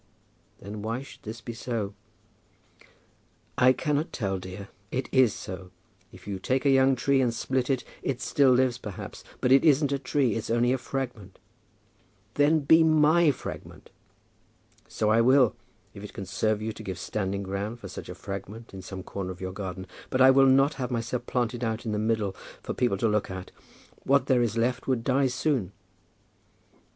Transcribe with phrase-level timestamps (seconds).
[0.59, 1.93] "Then why should this be so?"
[3.55, 4.69] "I cannot tell, dear.
[4.89, 5.69] It is so.
[6.11, 9.23] If you take a young tree and split it, it still lives, perhaps.
[9.41, 10.31] But it isn't a tree.
[10.33, 11.37] It is only a fragment."
[12.33, 13.91] "Then be my fragment."
[14.87, 15.55] "So I will,
[15.93, 19.03] if it can serve you to give standing ground to such a fragment in some
[19.03, 19.85] corner of your garden.
[20.09, 23.29] But I will not have myself planted out in the middle, for people to look
[23.29, 23.51] at.
[24.03, 25.73] What there is left would die soon."